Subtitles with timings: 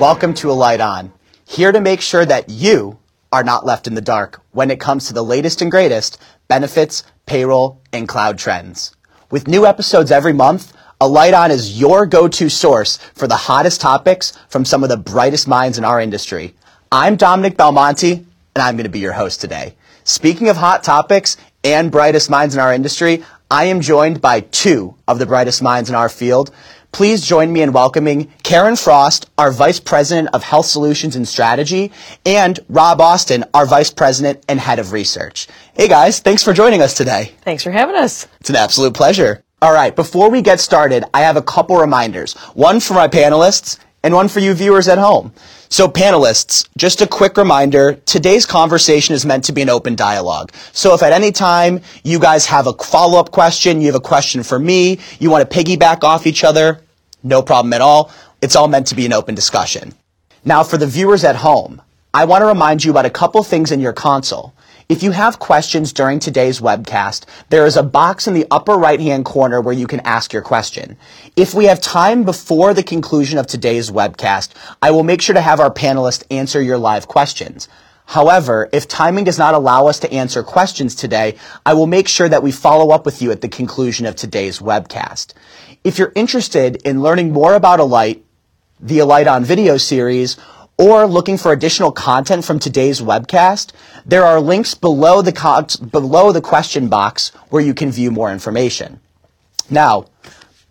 [0.00, 1.12] Welcome to Alight On,
[1.46, 2.98] here to make sure that you
[3.30, 6.18] are not left in the dark when it comes to the latest and greatest
[6.48, 8.96] benefits, payroll, and cloud trends.
[9.30, 14.32] With new episodes every month, Alight On is your go-to source for the hottest topics
[14.48, 16.54] from some of the brightest minds in our industry.
[16.90, 19.74] I'm Dominic Belmonte, and I'm going to be your host today.
[20.04, 24.94] Speaking of hot topics and brightest minds in our industry, I am joined by two
[25.06, 26.52] of the brightest minds in our field.
[26.92, 31.92] Please join me in welcoming Karen Frost, our Vice President of Health Solutions and Strategy,
[32.26, 35.46] and Rob Austin, our Vice President and Head of Research.
[35.74, 37.32] Hey guys, thanks for joining us today.
[37.42, 38.26] Thanks for having us.
[38.40, 39.42] It's an absolute pleasure.
[39.62, 42.34] All right, before we get started, I have a couple reminders.
[42.54, 45.32] One for my panelists and one for you viewers at home.
[45.72, 50.50] So panelists, just a quick reminder, today's conversation is meant to be an open dialogue.
[50.72, 54.42] So if at any time you guys have a follow-up question, you have a question
[54.42, 56.80] for me, you want to piggyback off each other,
[57.22, 58.10] no problem at all.
[58.42, 59.94] It's all meant to be an open discussion.
[60.44, 61.80] Now for the viewers at home,
[62.12, 64.52] I want to remind you about a couple things in your console.
[64.90, 69.24] If you have questions during today's webcast, there is a box in the upper right-hand
[69.24, 70.96] corner where you can ask your question.
[71.36, 74.48] If we have time before the conclusion of today's webcast,
[74.82, 77.68] I will make sure to have our panelists answer your live questions.
[78.06, 82.28] However, if timing does not allow us to answer questions today, I will make sure
[82.28, 85.34] that we follow up with you at the conclusion of today's webcast.
[85.84, 88.24] If you're interested in learning more about Alight,
[88.80, 90.36] the Alight on video series,
[90.80, 93.72] or looking for additional content from today's webcast,
[94.06, 98.32] there are links below the, co- below the question box where you can view more
[98.32, 98.98] information.
[99.68, 100.06] Now,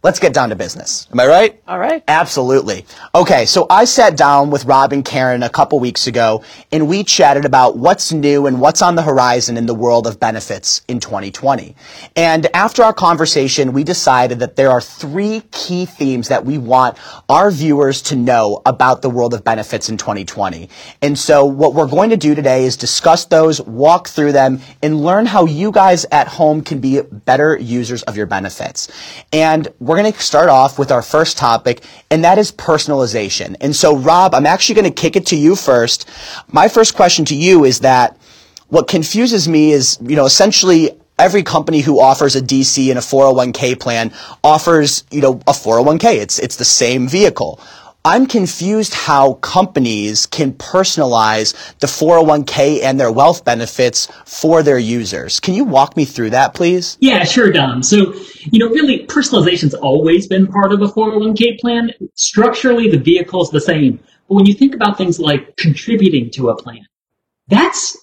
[0.01, 1.07] let's get down to business.
[1.11, 1.61] Am I right?
[1.67, 2.03] All right.
[2.07, 2.85] Absolutely.
[3.13, 7.03] Okay, so I sat down with Rob and Karen a couple weeks ago and we
[7.03, 10.99] chatted about what's new and what's on the horizon in the world of benefits in
[11.01, 11.75] 2020.
[12.15, 16.97] And after our conversation, we decided that there are three key themes that we want
[17.27, 20.69] our viewers to know about the world of benefits in 2020.
[21.01, 25.03] And so what we're going to do today is discuss those, walk through them, and
[25.03, 28.87] learn how you guys at home can be better users of your benefits.
[29.33, 33.55] And we're going to start off with our first topic, and that is personalization.
[33.59, 36.07] And so, Rob, I'm actually going to kick it to you first.
[36.51, 38.15] My first question to you is that
[38.67, 43.01] what confuses me is, you know, essentially every company who offers a DC and a
[43.01, 44.13] 401k plan
[44.43, 46.17] offers, you know, a 401k.
[46.17, 47.59] It's, it's the same vehicle.
[48.05, 55.39] I'm confused how companies can personalize the 401k and their wealth benefits for their users.
[55.41, 56.97] Can you walk me through that, please?
[57.01, 57.83] Yeah, sure, Dom.
[57.83, 58.13] So,
[58.51, 61.91] you know, really, personalization's always been part of a 401k plan.
[62.15, 63.99] Structurally, the vehicle's the same.
[64.29, 66.85] But when you think about things like contributing to a plan,
[67.49, 67.97] that's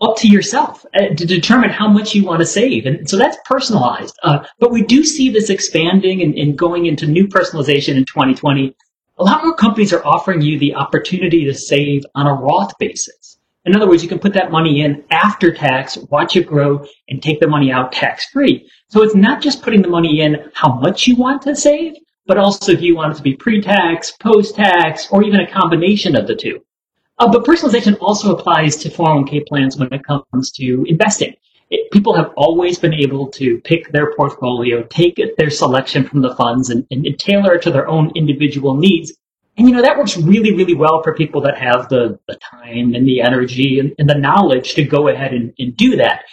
[0.00, 2.86] up to yourself uh, to determine how much you want to save.
[2.86, 4.18] And so that's personalized.
[4.22, 8.74] Uh, but we do see this expanding and, and going into new personalization in 2020
[9.22, 13.38] a lot more companies are offering you the opportunity to save on a Roth basis.
[13.64, 17.22] In other words, you can put that money in after tax, watch it grow, and
[17.22, 18.68] take the money out tax free.
[18.88, 21.94] So it's not just putting the money in how much you want to save,
[22.26, 26.26] but also do you want it to be pre-tax, post-tax, or even a combination of
[26.26, 26.58] the two.
[27.20, 31.36] Uh, but personalization also applies to 401k plans when it comes to investing
[31.72, 36.34] it, people have always been able to pick their portfolio, take their selection from the
[36.36, 39.12] funds, and, and, and tailor it to their own individual needs.
[39.56, 42.94] And you know that works really, really well for people that have the, the time
[42.94, 46.24] and the energy and, and the knowledge to go ahead and, and do that.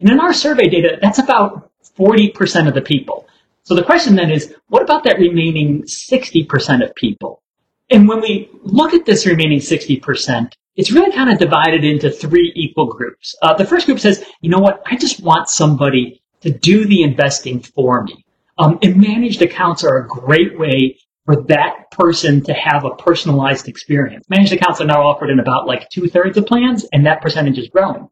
[0.00, 3.28] And in our survey data, that's about 40% of the people.
[3.62, 7.42] So the question then is, what about that remaining 60% of people?
[7.90, 12.52] And when we look at this remaining 60%, it's really kind of divided into three
[12.56, 13.34] equal groups.
[13.42, 17.02] Uh, the first group says, you know what, I just want somebody to do the
[17.02, 18.24] investing for me.
[18.56, 20.96] Um, and managed accounts are a great way
[21.26, 24.24] for that person to have a personalized experience.
[24.30, 27.58] Managed accounts are now offered in about like two thirds of plans, and that percentage
[27.58, 28.08] is growing.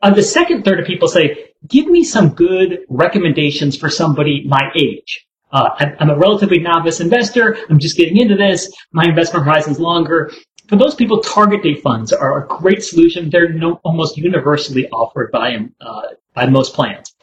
[0.00, 4.70] Uh, the second third of people say, give me some good recommendations for somebody my
[4.76, 5.26] age.
[5.50, 5.68] Uh,
[5.98, 7.56] I'm a relatively novice investor.
[7.68, 8.72] I'm just getting into this.
[8.92, 10.30] My investment horizon is longer
[10.68, 13.30] for those people, target date funds are a great solution.
[13.30, 16.02] They're no, almost universally offered by uh,
[16.34, 17.14] by most plans.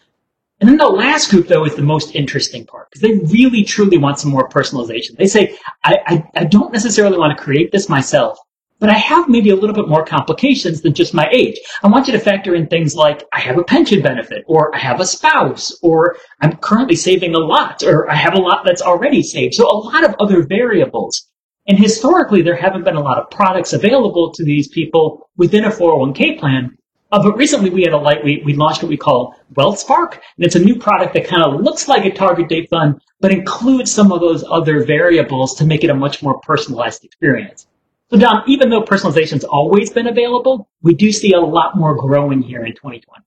[0.59, 3.97] And then the last group, though, is the most interesting part because they really, truly
[3.97, 5.17] want some more personalization.
[5.17, 8.37] They say, I, I, I don't necessarily want to create this myself,
[8.79, 11.59] but I have maybe a little bit more complications than just my age.
[11.81, 14.77] I want you to factor in things like I have a pension benefit, or I
[14.77, 18.83] have a spouse, or I'm currently saving a lot, or I have a lot that's
[18.83, 19.55] already saved.
[19.55, 21.27] So a lot of other variables.
[21.71, 25.69] And historically, there haven't been a lot of products available to these people within a
[25.69, 26.77] 401k plan.
[27.13, 30.15] Uh, but recently we had a light, we, we launched what we call WealthSpark.
[30.15, 33.31] And it's a new product that kind of looks like a target date fund, but
[33.31, 37.67] includes some of those other variables to make it a much more personalized experience.
[38.09, 42.41] So Dom, even though personalization's always been available, we do see a lot more growing
[42.41, 43.23] here in 2020.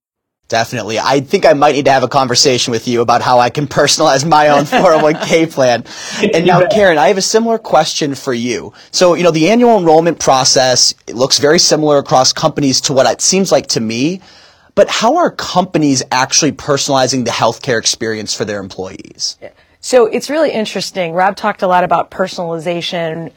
[0.49, 0.99] Definitely.
[0.99, 3.67] I think I might need to have a conversation with you about how I can
[3.67, 5.85] personalize my own 401k plan.
[6.35, 8.73] And now, Karen, I have a similar question for you.
[8.91, 13.23] So, you know, the annual enrollment process looks very similar across companies to what it
[13.23, 14.20] seems like to me.
[14.75, 19.38] But how are companies actually personalizing the healthcare experience for their employees?
[19.81, 21.12] So it's really interesting.
[21.12, 23.32] Rob talked a lot about personalization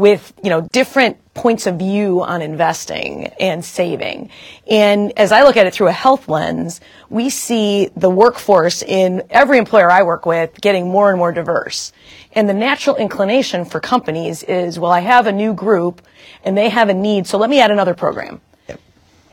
[0.00, 4.30] with, you know, different points of view on investing and saving.
[4.66, 6.80] And as I look at it through a health lens,
[7.10, 11.92] we see the workforce in every employer I work with getting more and more diverse.
[12.32, 16.00] And the natural inclination for companies is, well, I have a new group
[16.44, 18.40] and they have a need, so let me add another program.
[18.70, 18.80] Yep.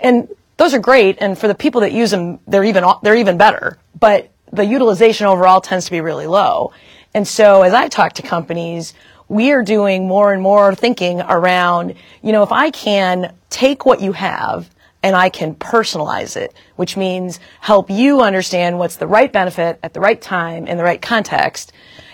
[0.02, 0.28] And
[0.58, 1.20] those are great.
[1.22, 3.78] And for the people that use them, they're even, they're even better.
[3.98, 6.74] But the utilization overall tends to be really low.
[7.14, 8.94] And so as I talk to companies,
[9.30, 14.02] we are doing more and more thinking around, you know, if I can take what
[14.02, 14.70] you have
[15.04, 19.94] and I can personalize it, which means help you understand what's the right benefit at
[19.94, 21.74] the right time in the right context,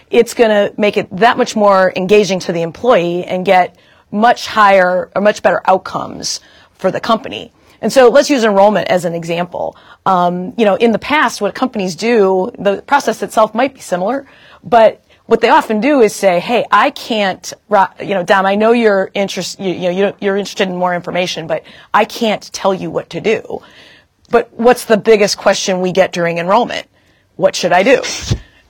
[0.10, 3.78] it's going to make it that much more engaging to the employee and get
[4.12, 6.40] much higher or much better outcomes
[6.74, 7.52] for the company.
[7.82, 9.76] And so let's use enrollment as an example.
[10.06, 14.26] Um, you know, in the past, what companies do, the process itself might be similar,
[14.64, 17.54] but what they often do is say, "Hey, I can't,
[18.00, 21.48] you know, Dom, I know you're interest, you, you know, you're interested in more information,
[21.48, 23.62] but I can't tell you what to do."
[24.30, 26.88] But what's the biggest question we get during enrollment?
[27.36, 28.02] What should I do?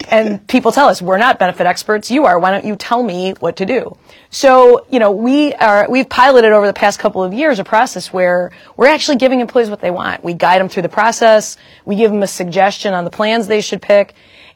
[0.09, 2.11] And people tell us, we're not benefit experts.
[2.11, 2.37] You are.
[2.37, 3.97] Why don't you tell me what to do?
[4.29, 8.11] So, you know, we are, we've piloted over the past couple of years a process
[8.11, 10.23] where we're actually giving employees what they want.
[10.23, 11.57] We guide them through the process.
[11.85, 14.13] We give them a suggestion on the plans they should pick.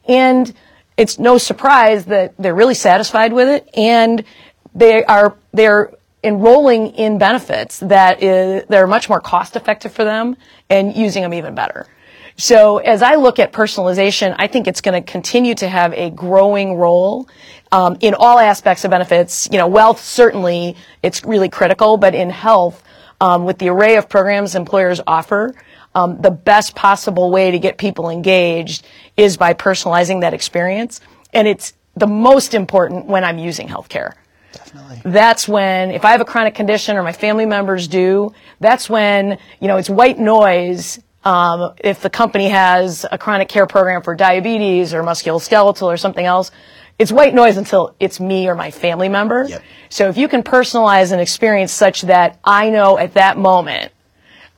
[0.08, 0.54] And
[0.98, 4.24] it's no surprise that they're really satisfied with it and
[4.74, 10.04] they are they're enrolling in benefits that is that are much more cost effective for
[10.04, 10.36] them
[10.70, 11.88] and using them even better.
[12.40, 16.12] So as I look at personalization, I think it's going to continue to have a
[16.12, 17.28] growing role
[17.72, 19.50] um, in all aspects of benefits.
[19.52, 22.84] You know, wealth certainly it's really critical, but in health,
[23.20, 25.56] um, with the array of programs employers offer,
[25.98, 28.86] um, the best possible way to get people engaged
[29.18, 31.02] is by personalizing that experience.
[31.34, 34.14] And it's the most important when I'm using healthcare.
[34.54, 35.02] Definitely.
[35.04, 39.40] That's when, if I have a chronic condition or my family members do, that's when,
[39.60, 44.14] you know, it's white noise um, if the company has a chronic care program for
[44.16, 46.52] diabetes or musculoskeletal or something else,
[47.00, 49.48] it's white noise until it's me or my family member.
[49.50, 49.64] Yep.
[49.90, 53.92] So if you can personalize an experience such that I know at that moment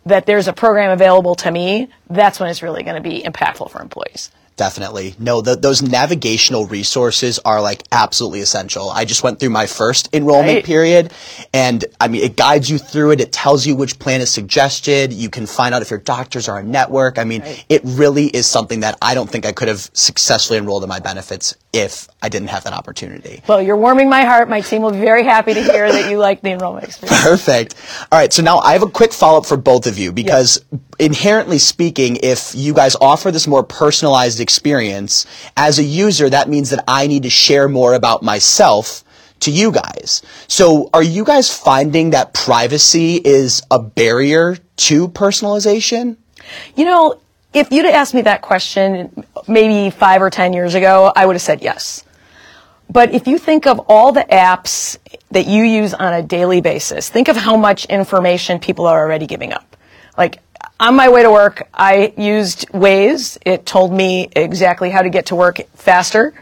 [0.09, 3.71] that there's a program available to me, that's when it's really going to be impactful
[3.71, 4.31] for employees.
[4.59, 5.15] Definitely.
[5.17, 8.89] No, those navigational resources are like absolutely essential.
[8.89, 10.65] I just went through my first enrollment right.
[10.65, 11.13] period
[11.53, 13.21] and I mean, it guides you through it.
[13.21, 15.13] It tells you which plan is suggested.
[15.13, 17.17] You can find out if your doctors are a network.
[17.17, 17.65] I mean, right.
[17.69, 20.99] it really is something that I don't think I could have successfully enrolled in my
[20.99, 23.41] benefits if I didn't have that opportunity.
[23.47, 24.49] Well, you're warming my heart.
[24.49, 27.23] My team will be very happy to hear that you like the enrollment experience.
[27.23, 27.75] Perfect.
[28.11, 28.33] All right.
[28.33, 30.65] So now I have a quick follow up for both of you because
[30.99, 35.25] inherently speaking, if you guys offer this more personalized experience,
[35.57, 39.03] as a user, that means that I need to share more about myself
[39.41, 40.21] to you guys.
[40.47, 46.17] So are you guys finding that privacy is a barrier to personalization?
[46.75, 47.19] You know,
[47.53, 51.41] if you'd asked me that question maybe five or ten years ago, I would have
[51.41, 52.03] said yes.
[52.89, 54.97] But if you think of all the apps
[55.31, 59.27] that you use on a daily basis, think of how much information people are already
[59.27, 59.77] giving up.
[60.17, 60.39] Like
[60.79, 63.37] on my way to work, I used Waze.
[63.45, 66.33] It told me exactly how to get to work faster,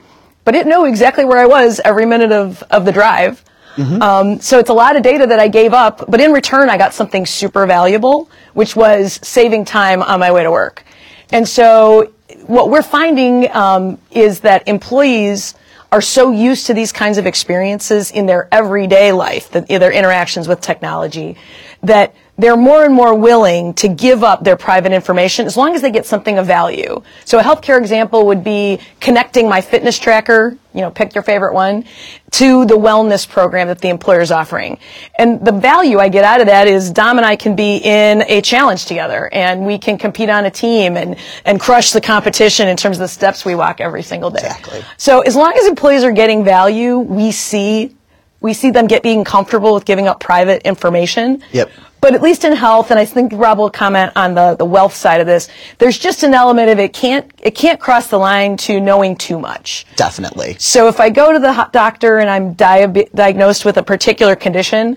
[0.43, 3.43] but it knew exactly where I was every minute of, of the drive.
[3.75, 4.01] Mm-hmm.
[4.01, 6.77] Um, so it's a lot of data that I gave up, but in return, I
[6.77, 10.83] got something super valuable, which was saving time on my way to work.
[11.31, 12.11] And so
[12.45, 15.53] what we're finding um, is that employees
[15.91, 20.59] are so used to these kinds of experiences in their everyday life, their interactions with
[20.59, 21.37] technology,
[21.83, 25.81] that they're more and more willing to give up their private information as long as
[25.81, 27.01] they get something of value.
[27.25, 31.55] So a healthcare example would be connecting my fitness tracker, you know, pick your favorite
[31.55, 31.85] one,
[32.31, 34.77] to the wellness program that the employer is offering.
[35.17, 38.21] And the value I get out of that is Dom and I can be in
[38.27, 42.67] a challenge together and we can compete on a team and, and crush the competition
[42.67, 44.45] in terms of the steps we walk every single day.
[44.45, 44.83] Exactly.
[44.97, 47.95] So as long as employees are getting value, we see
[48.39, 51.43] we see them get being comfortable with giving up private information.
[51.51, 51.71] Yep.
[52.07, 54.93] But at least in health, and I think Rob will comment on the, the wealth
[54.93, 58.55] side of this, there's just an element of it can't, it can't cross the line
[58.59, 59.85] to knowing too much.
[59.97, 60.55] Definitely.
[60.57, 64.95] So if I go to the doctor and I'm diabe- diagnosed with a particular condition,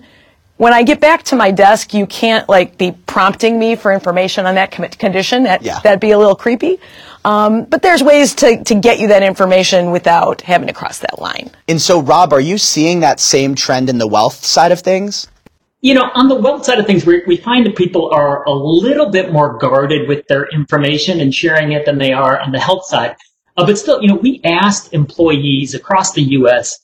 [0.59, 4.47] when I get back to my desk, you can't like be prompting me for information
[4.47, 5.43] on that condition.
[5.43, 5.81] That, yeah.
[5.81, 6.79] That'd be a little creepy.
[7.25, 11.19] Um, but there's ways to, to get you that information without having to cross that
[11.19, 11.51] line.
[11.67, 15.27] And so, Rob, are you seeing that same trend in the wealth side of things?
[15.83, 18.53] You know, on the wealth side of things, we, we find that people are a
[18.53, 22.61] little bit more guarded with their information and sharing it than they are on the
[22.61, 23.17] health side.
[23.57, 26.79] Uh, but still, you know, we asked employees across the U.S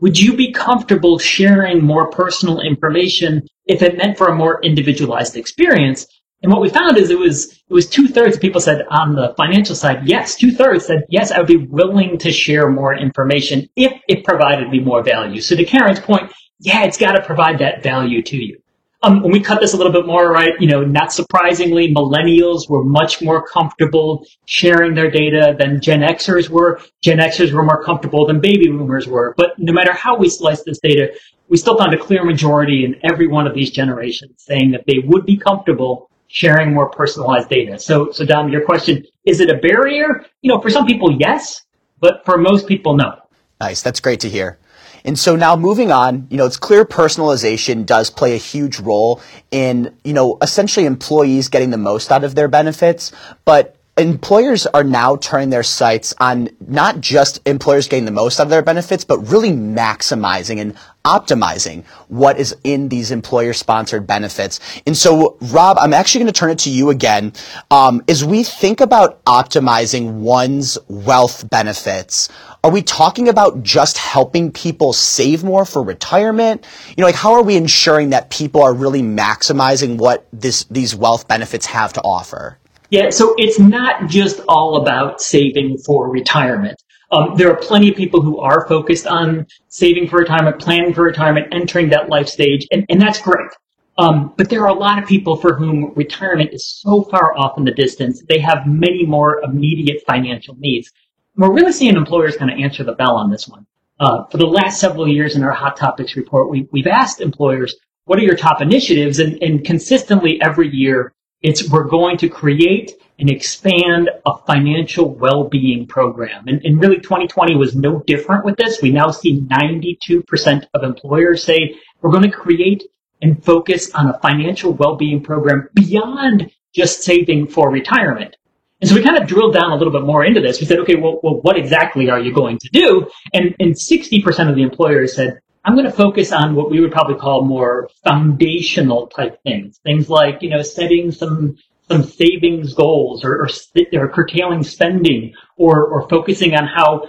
[0.00, 5.36] would you be comfortable sharing more personal information if it meant for a more individualized
[5.36, 6.06] experience?
[6.42, 9.14] And what we found is it was it was two thirds of people said on
[9.14, 10.36] the financial side, yes.
[10.36, 14.68] Two thirds said yes, I would be willing to share more information if it provided
[14.68, 15.40] me more value.
[15.40, 18.60] So to Karen's point, yeah, it's got to provide that value to you.
[19.02, 22.68] Um, when we cut this a little bit more, right, you know, not surprisingly, millennials
[22.68, 26.80] were much more comfortable sharing their data than Gen Xers were.
[27.02, 29.34] Gen Xers were more comfortable than baby boomers were.
[29.36, 31.12] But no matter how we slice this data,
[31.48, 34.98] we still found a clear majority in every one of these generations saying that they
[35.04, 37.78] would be comfortable sharing more personalized data.
[37.78, 40.24] So, so Dom, your question, is it a barrier?
[40.40, 41.62] You know, for some people, yes,
[42.00, 43.20] but for most people, no.
[43.60, 43.82] Nice.
[43.82, 44.58] That's great to hear.
[45.06, 49.22] And so now moving on, you know, it's clear personalization does play a huge role
[49.52, 53.12] in, you know, essentially employees getting the most out of their benefits,
[53.44, 58.44] but employers are now turning their sights on not just employers getting the most out
[58.44, 60.76] of their benefits, but really maximizing and
[61.06, 64.60] optimizing what is in these employer sponsored benefits.
[64.86, 67.32] And so, Rob, I'm actually going to turn it to you again.
[67.70, 72.28] Um, as we think about optimizing one's wealth benefits,
[72.62, 76.66] are we talking about just helping people save more for retirement?
[76.90, 80.94] You know, like how are we ensuring that people are really maximizing what this, these
[80.94, 82.58] wealth benefits have to offer?
[82.90, 86.80] Yeah, so it's not just all about saving for retirement.
[87.10, 91.02] Um, there are plenty of people who are focused on saving for retirement, planning for
[91.02, 93.50] retirement, entering that life stage, and, and that's great.
[93.98, 97.56] Um, but there are a lot of people for whom retirement is so far off
[97.56, 100.92] in the distance, they have many more immediate financial needs.
[101.36, 103.66] We're really seeing employers kind of answer the bell on this one.
[103.98, 107.74] Uh, for the last several years in our Hot Topics report, we, we've asked employers,
[108.04, 109.18] what are your top initiatives?
[109.18, 115.86] And, and consistently every year, it's we're going to create and expand a financial well-being
[115.86, 116.46] program.
[116.48, 118.82] And, and really 2020 was no different with this.
[118.82, 122.84] We now see 92% of employers say we're going to create
[123.22, 128.36] and focus on a financial well-being program beyond just saving for retirement.
[128.80, 130.60] And so we kind of drilled down a little bit more into this.
[130.60, 133.08] We said, okay, well, well what exactly are you going to do?
[133.32, 136.92] And, and 60% of the employers said, I'm going to focus on what we would
[136.92, 139.78] probably call more foundational type things.
[139.78, 141.56] Things like, you know, setting some,
[141.88, 143.48] some savings goals or, or,
[143.92, 147.08] or curtailing spending or, or focusing on how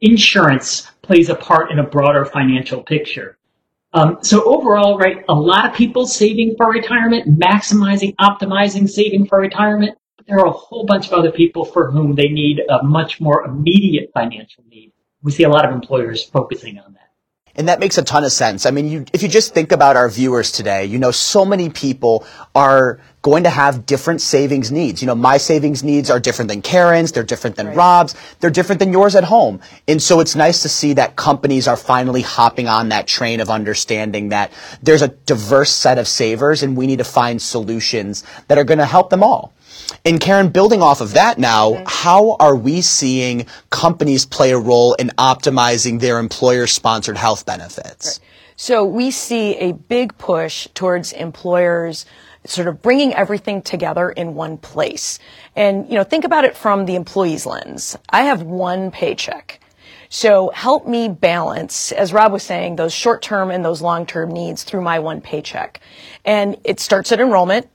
[0.00, 3.36] insurance plays a part in a broader financial picture.
[3.92, 9.38] Um, so overall, right, a lot of people saving for retirement, maximizing, optimizing saving for
[9.38, 9.98] retirement.
[10.16, 13.20] But there are a whole bunch of other people for whom they need a much
[13.20, 14.92] more immediate financial need.
[15.22, 17.01] We see a lot of employers focusing on that.
[17.54, 18.64] And that makes a ton of sense.
[18.64, 21.68] I mean, you, if you just think about our viewers today, you know, so many
[21.68, 25.00] people are going to have different savings needs.
[25.00, 27.76] You know, my savings needs are different than Karen's, they're different than right.
[27.76, 29.60] Rob's, they're different than yours at home.
[29.86, 33.48] And so it's nice to see that companies are finally hopping on that train of
[33.48, 34.52] understanding that
[34.82, 38.78] there's a diverse set of savers and we need to find solutions that are going
[38.78, 39.52] to help them all.
[40.04, 41.84] And Karen, building off of that now, mm-hmm.
[41.86, 48.18] how are we seeing companies play a role in optimizing their employer sponsored health benefits?
[48.18, 48.28] Right.
[48.56, 52.04] So we see a big push towards employers
[52.44, 55.18] sort of bringing everything together in one place.
[55.54, 57.96] And, you know, think about it from the employee's lens.
[58.08, 59.60] I have one paycheck.
[60.08, 64.82] So help me balance, as Rob was saying, those short-term and those long-term needs through
[64.82, 65.80] my one paycheck.
[66.24, 67.68] And it starts at enrollment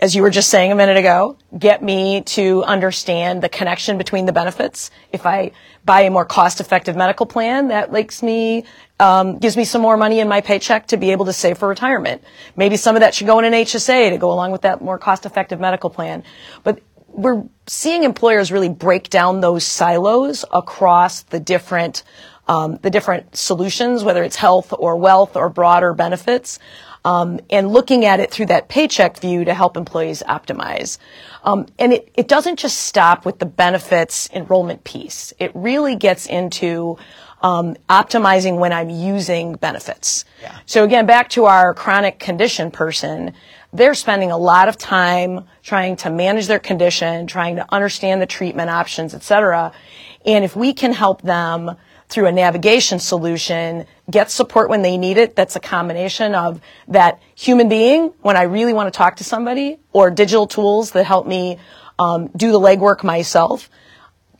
[0.00, 4.24] as you were just saying a minute ago, get me to understand the connection between
[4.24, 4.90] the benefits.
[5.12, 5.52] If I
[5.84, 8.64] buy a more cost-effective medical plan, that makes me
[8.98, 11.68] um, gives me some more money in my paycheck to be able to save for
[11.68, 12.22] retirement.
[12.56, 14.98] Maybe some of that should go in an HSA to go along with that more
[14.98, 16.22] cost-effective medical plan.
[16.64, 22.02] But we're seeing employers really break down those silos across the different
[22.48, 26.58] um, the different solutions, whether it's health or wealth or broader benefits
[27.04, 30.98] um, and looking at it through that paycheck view to help employees optimize.
[31.44, 35.32] Um, and it, it doesn't just stop with the benefits enrollment piece.
[35.38, 36.98] It really gets into
[37.42, 40.26] um, optimizing when I'm using benefits.
[40.42, 40.58] Yeah.
[40.66, 43.32] So again, back to our chronic condition person,
[43.72, 48.26] they're spending a lot of time trying to manage their condition, trying to understand the
[48.26, 49.72] treatment options, et cetera.
[50.26, 51.76] And if we can help them
[52.10, 55.36] through a navigation solution, get support when they need it.
[55.36, 59.78] That's a combination of that human being when I really want to talk to somebody
[59.92, 61.58] or digital tools that help me
[61.98, 63.70] um, do the legwork myself.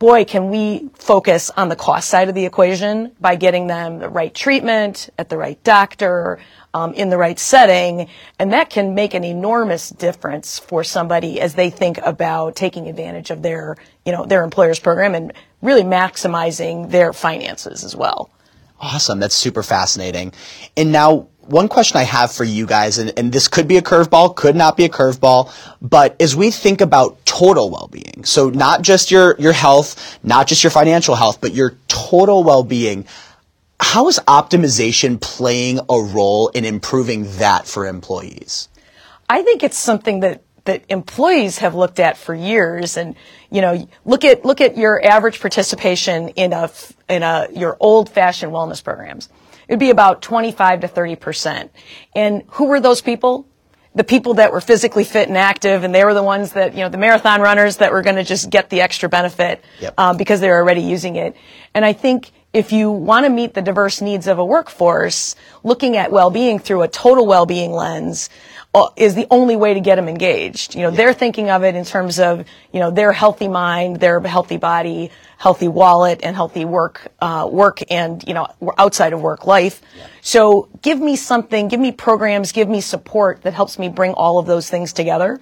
[0.01, 4.09] Boy, can we focus on the cost side of the equation by getting them the
[4.09, 6.39] right treatment at the right doctor,
[6.73, 11.55] um, in the right setting, and that can make an enormous difference for somebody as
[11.55, 13.77] they think about taking advantage of their,
[14.07, 18.31] you know, their employer's program and really maximizing their finances as well.
[18.81, 19.21] Awesome.
[19.21, 20.33] That's super fascinating.
[20.79, 23.83] And now, one question I have for you guys, and, and this could be a
[23.83, 25.53] curveball, could not be a curveball,
[25.83, 30.63] but as we think about total well-being, so not just your, your health, not just
[30.63, 33.05] your financial health, but your total well-being,
[33.81, 38.69] how is optimization playing a role in improving that for employees?
[39.29, 43.17] I think it's something that that employees have looked at for years and
[43.51, 46.71] you know look at look at your average participation in a
[47.09, 49.31] in a your old fashioned wellness programs
[49.71, 51.73] it'd be about 25 to 30 percent.
[52.15, 53.47] And who were those people?
[53.95, 56.81] The people that were physically fit and active and they were the ones that you
[56.81, 59.95] know the marathon runners that were going to just get the extra benefit yep.
[59.97, 61.35] um, because they were already using it.
[61.75, 65.97] And i think if you want to meet the diverse needs of a workforce, looking
[65.97, 68.29] at well-being through a total well-being lens
[68.97, 70.77] is the only way to get them engaged.
[70.77, 70.97] You know, yeah.
[70.97, 75.11] they're thinking of it in terms of, you know, their healthy mind, their healthy body,
[75.39, 78.47] healthy wallet, and healthy work, uh, work and, you know,
[78.79, 79.83] outside of work life.
[79.97, 80.07] Yeah.
[80.21, 84.39] So give me something, give me programs, give me support that helps me bring all
[84.39, 85.41] of those things together.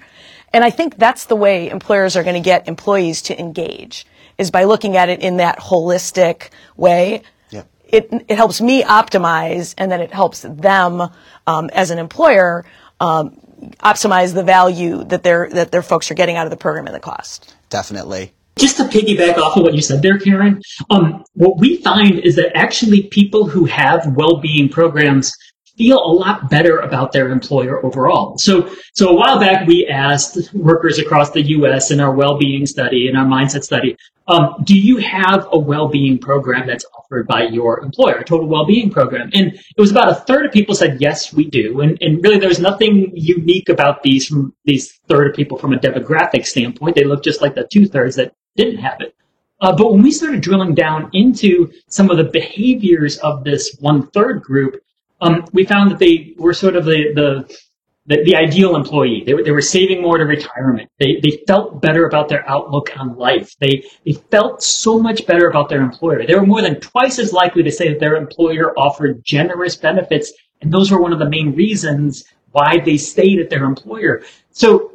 [0.53, 4.07] And I think that's the way employers are going to get employees to engage
[4.39, 7.23] is by looking at it in that holistic way.
[7.51, 7.65] Yeah.
[7.85, 11.11] It, it helps me optimize and then it helps them,
[11.47, 12.65] um, as an employer,
[13.01, 13.39] um,
[13.81, 16.95] optimize the value that their, that their folks are getting out of the program and
[16.95, 17.55] the cost.
[17.71, 22.19] Definitely just to piggyback off of what you said there, Karen, um, what we find
[22.19, 25.33] is that actually people who have well-being programs
[25.79, 28.37] feel a lot better about their employer overall.
[28.39, 31.91] So, so a while back we asked workers across the U.S.
[31.93, 36.67] in our well-being study, in our mindset study, um, do you have a well-being program
[36.67, 39.31] that's offered by your employer, a total well-being program?
[39.33, 41.81] And it was about a third of people said yes, we do.
[41.81, 45.79] And, and really, there's nothing unique about these from these third of people from a
[45.79, 46.97] demographic standpoint.
[46.97, 49.15] They look just like the two thirds that didn't have it.
[49.61, 54.07] Uh, but when we started drilling down into some of the behaviors of this one
[54.09, 54.81] third group,
[55.21, 57.59] um, we found that they were sort of the, the,
[58.07, 59.23] the, the ideal employee.
[59.27, 60.91] They, they were saving more to retirement.
[60.99, 63.55] They, they felt better about their outlook on life.
[63.59, 66.27] They, they felt so much better about their employer.
[66.27, 70.33] They were more than twice as likely to say that their employer offered generous benefits.
[70.61, 74.23] And those were one of the main reasons why they stayed at their employer.
[74.51, 74.93] So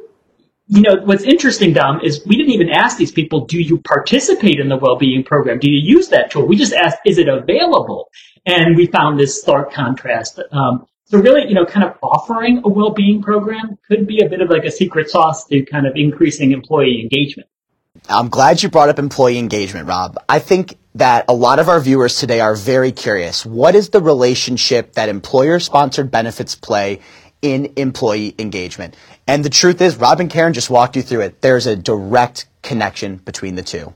[0.66, 4.58] you know, what's interesting, Dom, is we didn't even ask these people, do you participate
[4.58, 5.58] in the well-being program?
[5.58, 6.46] Do you use that tool?
[6.46, 8.10] We just asked, is it available?
[8.46, 10.40] And we found this stark contrast.
[10.52, 14.40] Um, so really, you know, kind of offering a well-being program could be a bit
[14.40, 17.48] of like a secret sauce to kind of increasing employee engagement.
[18.08, 20.18] I'm glad you brought up employee engagement, Rob.
[20.28, 23.44] I think that a lot of our viewers today are very curious.
[23.44, 27.00] What is the relationship that employer sponsored benefits play
[27.44, 28.96] in employee engagement?
[29.26, 31.40] And the truth is, Rob and Karen just walked you through it.
[31.40, 33.92] There's a direct connection between the two.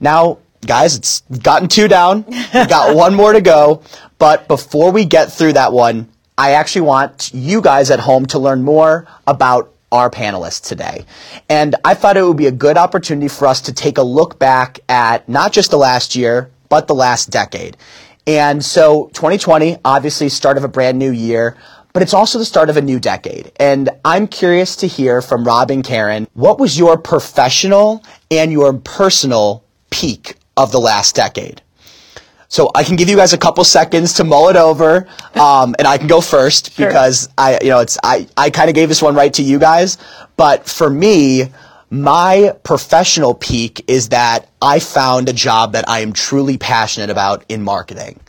[0.00, 2.24] Now, guys, it's gotten two down.
[2.26, 3.82] We've got one more to go.
[4.18, 8.38] But before we get through that one, I actually want you guys at home to
[8.38, 11.04] learn more about our panelists today.
[11.48, 14.38] And I thought it would be a good opportunity for us to take a look
[14.38, 17.76] back at not just the last year, but the last decade.
[18.26, 21.56] And so 2020, obviously start of a brand new year,
[21.94, 23.52] but it's also the start of a new decade.
[23.56, 28.74] And I'm curious to hear from Rob and Karen, what was your professional and your
[28.74, 31.62] personal peak of the last decade.
[32.48, 35.88] So I can give you guys a couple seconds to mull it over, um, and
[35.88, 36.86] I can go first sure.
[36.86, 39.58] because I, you know, it's I, I kind of gave this one right to you
[39.58, 39.98] guys,
[40.36, 41.46] but for me,
[41.90, 47.44] my professional peak is that I found a job that I am truly passionate about
[47.48, 48.20] in marketing.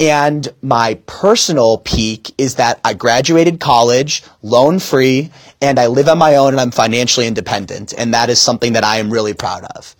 [0.00, 6.18] And my personal peak is that I graduated college loan free and I live on
[6.18, 7.94] my own and I'm financially independent.
[7.96, 9.94] And that is something that I am really proud of.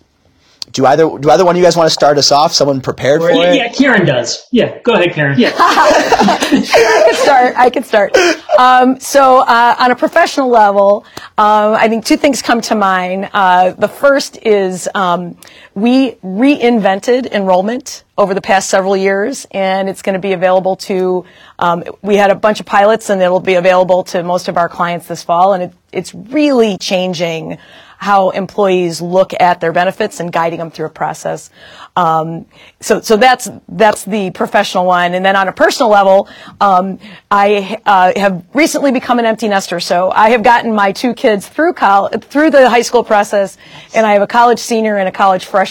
[0.73, 2.51] Do either do either one of you guys want to start us off?
[2.51, 3.55] Someone prepared for yeah, it?
[3.55, 4.47] Yeah, Karen does.
[4.51, 5.37] Yeah, go ahead, Karen.
[5.37, 7.55] Yeah, I could start.
[7.55, 8.17] I could start.
[8.57, 11.05] Um, so, uh, on a professional level,
[11.37, 13.29] um, I think two things come to mind.
[13.33, 15.37] Uh, the first is um,
[15.75, 21.25] we reinvented enrollment over the past several years, and it's going to be available to.
[21.57, 24.69] Um, we had a bunch of pilots, and it'll be available to most of our
[24.69, 27.57] clients this fall, and it, it's really changing
[28.03, 31.49] how employees look at their benefits and guiding them through a process.
[31.95, 32.45] Um,
[32.81, 36.27] so, so that's that's the professional one, and then on a personal level,
[36.59, 36.99] um,
[37.31, 39.79] I uh, have recently become an empty nester.
[39.79, 43.57] So I have gotten my two kids through college, through the high school process,
[43.95, 45.62] and I have a college senior and a college freshman.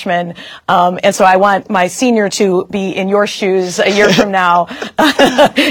[0.69, 4.31] Um, and so I want my senior to be in your shoes a year from
[4.31, 4.67] now,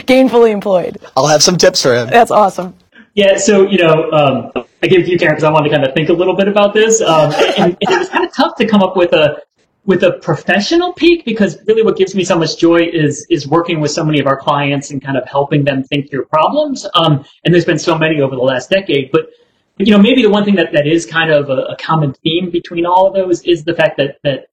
[0.06, 0.98] gainfully employed.
[1.16, 2.10] I'll have some tips for him.
[2.10, 2.76] That's awesome.
[3.14, 5.94] Yeah, so you know, um, I gave you Karen because I wanted to kind of
[5.94, 8.68] think a little bit about this, um, and, and, it was kind of tough to
[8.68, 9.42] come up with a
[9.86, 13.82] with a professional peak because really what gives me so much joy is is working
[13.82, 16.88] with so many of our clients and kind of helping them think through problems.
[16.94, 19.28] Um, and there's been so many over the last decade, but
[19.78, 22.52] you know, maybe the one thing that, that is kind of a, a common theme
[22.52, 24.48] between all of those is the fact that that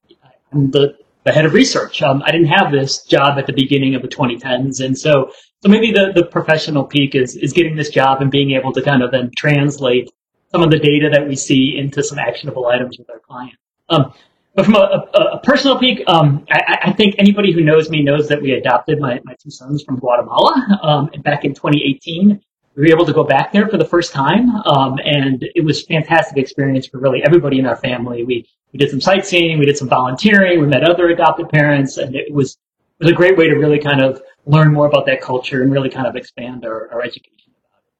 [0.51, 2.01] I'm the the head of research.
[2.01, 5.69] Um, I didn't have this job at the beginning of the 2010s, and so so
[5.69, 9.03] maybe the, the professional peak is, is getting this job and being able to kind
[9.03, 10.09] of then translate
[10.51, 13.57] some of the data that we see into some actionable items with our clients.
[13.89, 14.13] Um,
[14.55, 18.01] but from a, a, a personal peak, um, I, I, think anybody who knows me
[18.03, 22.41] knows that we adopted my, my two sons from Guatemala um, back in 2018.
[22.79, 25.83] We were able to go back there for the first time, um, and it was
[25.83, 28.23] a fantastic experience for really everybody in our family.
[28.23, 32.15] We we did some sightseeing, we did some volunteering, we met other adopted parents, and
[32.15, 32.57] it was
[32.99, 35.73] it was a great way to really kind of learn more about that culture and
[35.73, 37.51] really kind of expand our, our education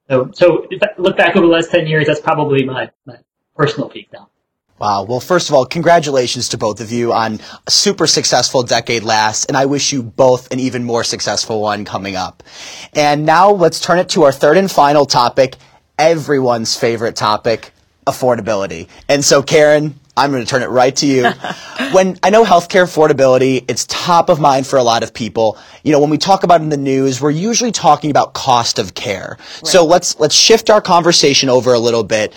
[0.07, 0.37] about it.
[0.37, 3.17] So, so if I look back over the last 10 years, that's probably my, my
[3.55, 4.29] personal peak now.
[4.79, 5.03] Wow.
[5.03, 9.45] Well, first of all, congratulations to both of you on a super successful decade last,
[9.49, 12.43] and I wish you both an even more successful one coming up.
[12.93, 15.57] And now let's turn it to our third and final topic,
[15.97, 17.71] everyone's favorite topic,
[18.07, 18.87] affordability.
[19.09, 21.29] And so, Karen, I'm going to turn it right to you.
[21.91, 25.57] when I know healthcare affordability, it's top of mind for a lot of people.
[25.83, 28.95] You know, when we talk about in the news, we're usually talking about cost of
[28.95, 29.37] care.
[29.39, 29.67] Right.
[29.67, 32.33] So let's let's shift our conversation over a little bit.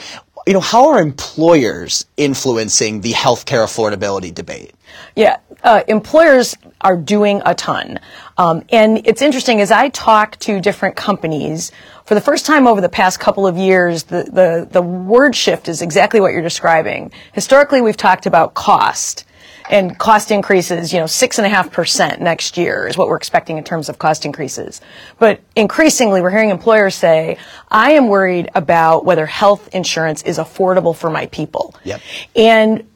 [0.46, 4.74] You know, how are employers influencing the healthcare affordability debate?
[5.14, 8.00] Yeah, uh, employers are doing a ton.
[8.38, 11.70] Um, and it's interesting as I talk to different companies,
[12.06, 15.68] for the first time over the past couple of years, the, the, the word shift
[15.68, 17.12] is exactly what you're describing.
[17.32, 19.24] Historically, we've talked about cost
[19.72, 23.16] and cost increases, you know, six and a half percent next year is what we're
[23.16, 24.80] expecting in terms of cost increases.
[25.18, 27.38] But increasingly, we're hearing employers say,
[27.70, 31.74] I am worried about whether health insurance is affordable for my people.
[31.84, 32.00] Yep.
[32.36, 32.86] And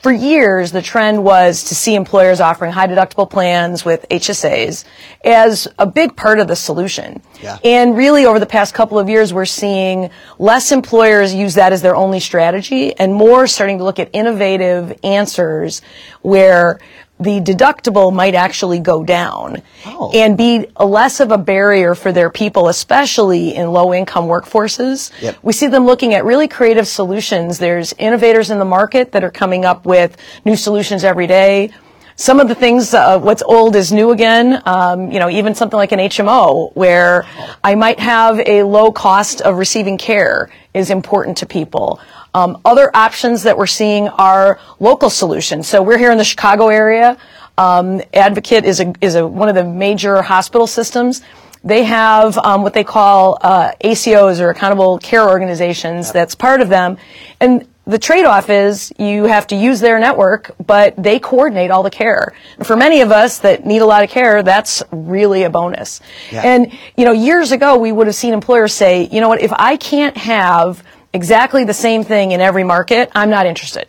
[0.00, 4.84] for years, the trend was to see employers offering high deductible plans with HSAs
[5.24, 7.20] as a big part of the solution.
[7.42, 7.58] Yeah.
[7.62, 11.82] And really over the past couple of years, we're seeing less employers use that as
[11.82, 15.82] their only strategy and more starting to look at innovative answers
[16.22, 16.80] where
[17.20, 20.10] the deductible might actually go down oh.
[20.14, 25.12] and be less of a barrier for their people, especially in low income workforces.
[25.20, 25.36] Yep.
[25.42, 27.58] We see them looking at really creative solutions.
[27.58, 31.70] There's innovators in the market that are coming up with new solutions every day.
[32.16, 34.62] Some of the things, uh, what's old is new again.
[34.66, 37.24] Um, you know, even something like an HMO, where
[37.64, 41.98] I might have a low cost of receiving care, is important to people.
[42.34, 45.68] Um, other options that we're seeing are local solutions.
[45.68, 47.16] So we're here in the Chicago area.
[47.58, 51.22] Um, Advocate is a, is a, one of the major hospital systems.
[51.62, 56.10] They have um, what they call uh, ACOs or accountable care organizations.
[56.10, 56.96] That's part of them,
[57.38, 61.90] and the trade-off is you have to use their network, but they coordinate all the
[61.90, 62.32] care.
[62.56, 66.00] And for many of us that need a lot of care, that's really a bonus.
[66.30, 66.42] Yeah.
[66.42, 69.52] And you know, years ago we would have seen employers say, you know what, if
[69.52, 73.88] I can't have exactly the same thing in every market, I'm not interested.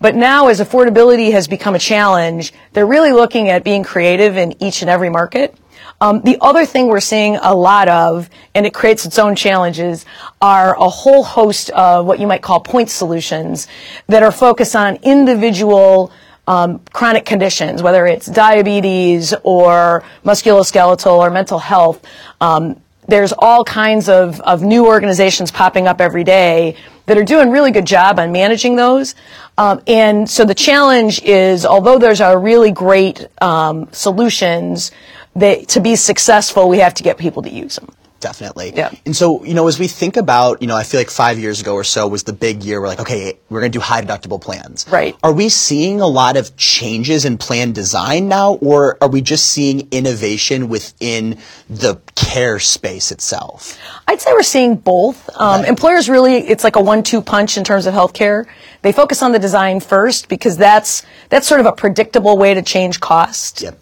[0.00, 4.60] But now as affordability has become a challenge, they're really looking at being creative in
[4.62, 5.56] each and every market.
[6.00, 10.06] Um, the other thing we're seeing a lot of, and it creates its own challenges,
[10.40, 13.66] are a whole host of what you might call point solutions
[14.06, 16.12] that are focused on individual
[16.46, 22.04] um, chronic conditions, whether it's diabetes or musculoskeletal or mental health.
[22.40, 27.50] Um, there's all kinds of, of new organizations popping up every day that are doing
[27.50, 29.14] really good job on managing those.
[29.56, 34.92] Um, and so the challenge is, although there's a really great um, solutions,
[35.36, 37.88] that to be successful, we have to get people to use them.
[38.20, 38.72] Definitely.
[38.74, 38.90] Yeah.
[39.06, 41.60] And so, you know, as we think about, you know, I feel like five years
[41.60, 42.80] ago or so was the big year.
[42.80, 44.86] We're like, okay, we're going to do high deductible plans.
[44.90, 45.16] Right.
[45.22, 49.46] Are we seeing a lot of changes in plan design now, or are we just
[49.50, 51.38] seeing innovation within
[51.70, 53.78] the care space itself?
[54.08, 55.30] I'd say we're seeing both.
[55.36, 55.64] Um.
[55.64, 58.46] Employers really, it's like a one-two punch in terms of healthcare.
[58.82, 62.62] They focus on the design first because that's that's sort of a predictable way to
[62.62, 63.62] change cost.
[63.62, 63.78] Yep.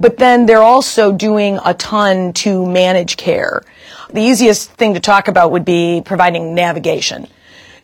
[0.00, 3.62] But then they're also doing a ton to manage care.
[4.12, 7.28] The easiest thing to talk about would be providing navigation.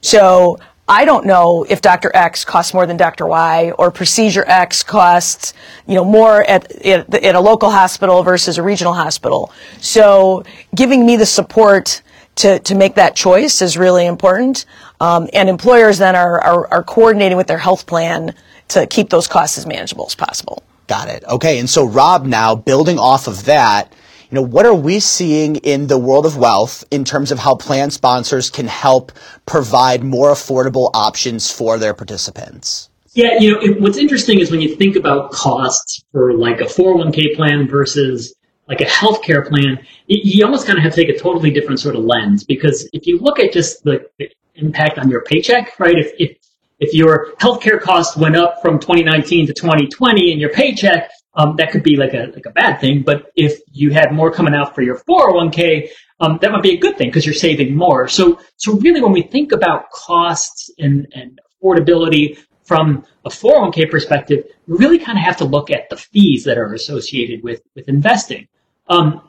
[0.01, 2.11] So I don't know if Dr.
[2.15, 3.27] X costs more than Dr.
[3.27, 5.53] Y or procedure X costs,
[5.87, 9.53] you know, more at, at, at, a local hospital versus a regional hospital.
[9.81, 12.03] So giving me the support
[12.37, 14.65] to, to make that choice is really important.
[15.01, 18.35] Um, and employers then are, are, are coordinating with their health plan
[18.69, 20.63] to keep those costs as manageable as possible.
[20.87, 21.25] Got it.
[21.25, 21.59] Okay.
[21.59, 23.93] And so Rob, now building off of that,
[24.31, 27.55] you know, what are we seeing in the world of wealth in terms of how
[27.55, 29.13] plan sponsors can help
[29.47, 32.91] provide more affordable options for their participants?
[33.15, 36.65] Yeah, you know, it, what's interesting is when you think about costs for like a
[36.65, 38.35] 401k plan versus
[38.69, 41.81] like a healthcare plan, it, you almost kind of have to take a totally different
[41.81, 45.79] sort of lens because if you look at just the, the impact on your paycheck,
[45.79, 45.97] right?
[45.97, 46.37] If, if
[46.79, 51.71] if your healthcare costs went up from 2019 to 2020 in your paycheck, um, that
[51.71, 53.03] could be like a like a bad thing.
[53.03, 55.89] But if you had more coming out for your 401k,
[56.21, 58.09] um, that might be a good thing because you're saving more.
[58.09, 64.45] So so really, when we think about costs and and affordability from a 401k perspective,
[64.67, 67.89] we really kind of have to look at the fees that are associated with with
[67.89, 68.49] investing.
[68.89, 69.23] Um,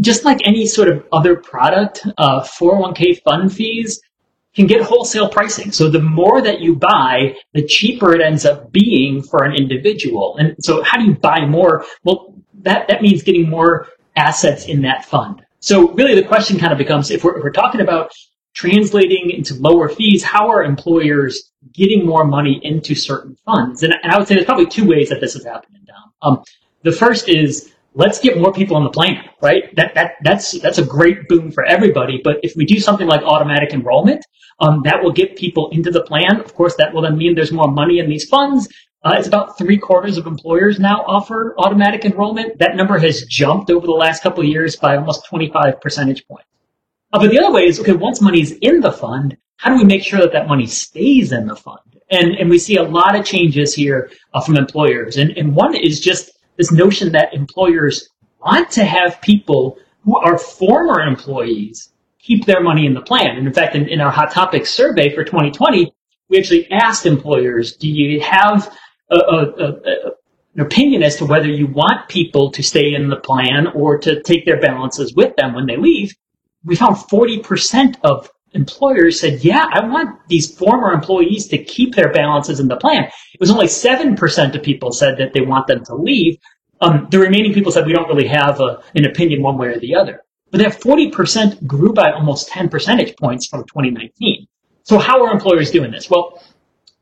[0.00, 4.00] just like any sort of other product, uh, 401k fund fees
[4.54, 5.72] can get wholesale pricing.
[5.72, 10.36] So the more that you buy, the cheaper it ends up being for an individual.
[10.38, 11.84] And so how do you buy more?
[12.04, 15.44] Well, that, that means getting more assets in that fund.
[15.60, 18.12] So really the question kind of becomes if we're, if we're talking about
[18.54, 23.82] translating into lower fees, how are employers getting more money into certain funds?
[23.82, 26.12] And, and I would say there's probably two ways that this is happening, Dom.
[26.22, 26.44] Um,
[26.82, 29.74] the first is let's get more people on the plan, right?
[29.76, 32.20] That, that, that's, that's a great boom for everybody.
[32.22, 34.24] But if we do something like automatic enrollment,
[34.60, 36.40] um, that will get people into the plan.
[36.40, 38.68] Of course, that will then mean there's more money in these funds.
[39.04, 42.58] Uh, it's about three quarters of employers now offer automatic enrollment.
[42.58, 46.48] That number has jumped over the last couple of years by almost 25 percentage points.
[47.12, 49.84] Uh, but the other way is, okay, once money's in the fund, how do we
[49.84, 51.78] make sure that that money stays in the fund?
[52.10, 55.16] And, and we see a lot of changes here uh, from employers.
[55.16, 58.08] And, and one is just this notion that employers
[58.40, 63.36] want to have people who are former employees keep their money in the plan.
[63.36, 65.92] And in fact, in, in our hot topics survey for 2020,
[66.28, 68.74] we actually asked employers, do you have
[69.10, 69.72] a, a, a,
[70.54, 74.22] an opinion as to whether you want people to stay in the plan or to
[74.22, 76.14] take their balances with them when they leave?
[76.64, 82.12] We found 40% of employers said, yeah, I want these former employees to keep their
[82.12, 83.04] balances in the plan.
[83.32, 86.38] It was only 7% of people said that they want them to leave.
[86.80, 89.78] Um, the remaining people said we don't really have a, an opinion one way or
[89.78, 90.22] the other.
[90.50, 94.46] But that 40% grew by almost 10 percentage points from 2019.
[94.84, 96.08] So how are employers doing this?
[96.08, 96.42] Well,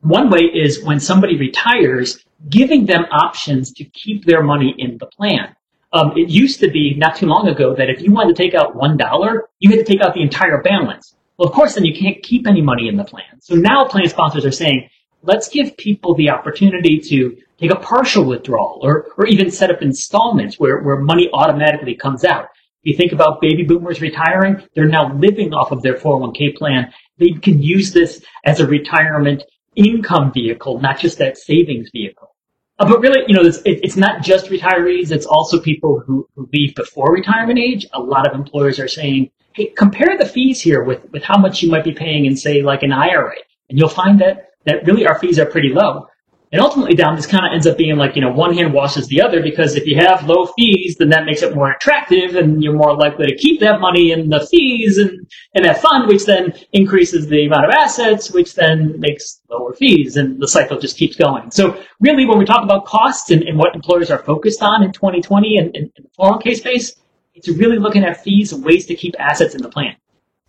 [0.00, 5.06] one way is when somebody retires, giving them options to keep their money in the
[5.06, 5.54] plan.
[5.92, 8.54] Um, it used to be not too long ago that if you wanted to take
[8.54, 11.14] out one dollar, you had to take out the entire balance.
[11.42, 13.40] Well, of course, then you can't keep any money in the plan.
[13.40, 14.88] So now plan sponsors are saying,
[15.22, 19.82] let's give people the opportunity to take a partial withdrawal or, or even set up
[19.82, 22.44] installments where, where money automatically comes out.
[22.84, 26.92] If you think about baby boomers retiring, they're now living off of their 401k plan.
[27.18, 29.42] They can use this as a retirement
[29.74, 32.36] income vehicle, not just that savings vehicle.
[32.78, 35.10] Uh, but really, you know, it's, it, it's, not just retirees.
[35.10, 37.84] It's also people who, who leave before retirement age.
[37.94, 41.62] A lot of employers are saying, hey, compare the fees here with, with how much
[41.62, 43.36] you might be paying in, say, like an IRA.
[43.68, 46.08] And you'll find that, that really our fees are pretty low.
[46.52, 49.06] And ultimately, Dom, this kind of ends up being like, you know, one hand washes
[49.06, 52.62] the other because if you have low fees, then that makes it more attractive and
[52.62, 56.26] you're more likely to keep that money in the fees and in that fund, which
[56.26, 60.98] then increases the amount of assets, which then makes lower fees and the cycle just
[60.98, 61.50] keeps going.
[61.50, 64.92] So really, when we talk about costs and, and what employers are focused on in
[64.92, 66.94] 2020 and in, in the 401k space,
[67.34, 69.96] it's really looking at fees and ways to keep assets in the plan.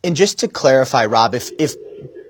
[0.03, 1.75] And just to clarify, Rob, if, if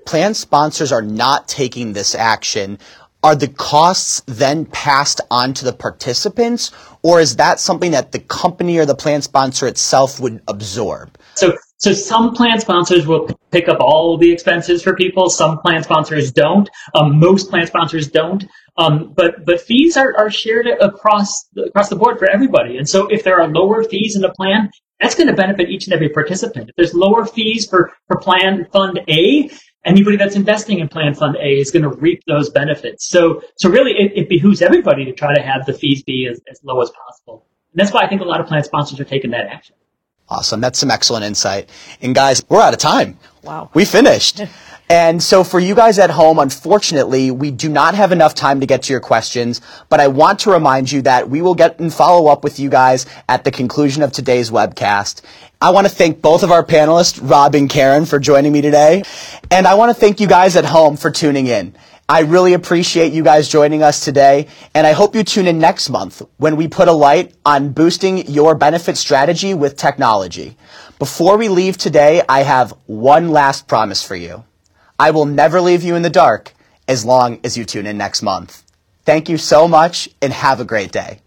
[0.04, 2.78] plan sponsors are not taking this action,
[3.22, 6.70] are the costs then passed on to the participants
[7.02, 11.18] or is that something that the company or the plan sponsor itself would absorb?
[11.34, 15.30] So, so some plan sponsors will pick up all the expenses for people.
[15.30, 16.68] Some plan sponsors don't.
[16.94, 18.44] Um, most plan sponsors don't.
[18.76, 22.76] Um, but but fees are, are shared across across the board for everybody.
[22.76, 25.86] And so if there are lower fees in a plan, that's going to benefit each
[25.86, 26.70] and every participant.
[26.70, 29.50] If there's lower fees for for Plan Fund A,
[29.84, 33.08] anybody that's investing in Plan Fund A is going to reap those benefits.
[33.08, 36.40] So, so really, it, it behooves everybody to try to have the fees be as,
[36.50, 37.46] as low as possible.
[37.72, 39.76] And that's why I think a lot of plan sponsors are taking that action.
[40.28, 40.60] Awesome.
[40.60, 41.68] That's some excellent insight.
[42.00, 43.18] And guys, we're out of time.
[43.42, 43.70] Wow.
[43.74, 44.40] We finished.
[44.88, 48.66] And so for you guys at home, unfortunately, we do not have enough time to
[48.66, 51.92] get to your questions, but I want to remind you that we will get and
[51.92, 55.22] follow up with you guys at the conclusion of today's webcast.
[55.60, 59.02] I want to thank both of our panelists, Rob and Karen, for joining me today.
[59.50, 61.74] And I want to thank you guys at home for tuning in.
[62.06, 65.88] I really appreciate you guys joining us today, and I hope you tune in next
[65.88, 70.58] month when we put a light on boosting your benefit strategy with technology.
[70.98, 74.44] Before we leave today, I have one last promise for you.
[74.98, 76.52] I will never leave you in the dark
[76.86, 78.62] as long as you tune in next month.
[79.04, 81.20] Thank you so much and have a great day.